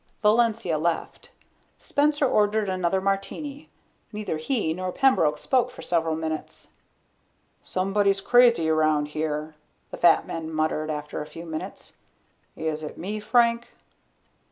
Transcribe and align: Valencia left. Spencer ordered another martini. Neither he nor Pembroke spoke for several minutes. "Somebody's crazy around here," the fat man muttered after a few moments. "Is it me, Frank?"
Valencia 0.23 0.79
left. 0.79 1.29
Spencer 1.77 2.25
ordered 2.25 2.69
another 2.69 2.99
martini. 2.99 3.69
Neither 4.11 4.37
he 4.37 4.73
nor 4.73 4.91
Pembroke 4.91 5.37
spoke 5.37 5.69
for 5.69 5.83
several 5.83 6.15
minutes. 6.15 6.69
"Somebody's 7.61 8.19
crazy 8.19 8.67
around 8.67 9.09
here," 9.09 9.53
the 9.91 9.97
fat 9.97 10.25
man 10.25 10.51
muttered 10.51 10.89
after 10.89 11.21
a 11.21 11.27
few 11.27 11.45
moments. 11.45 11.97
"Is 12.55 12.81
it 12.81 12.97
me, 12.97 13.19
Frank?" 13.19 13.73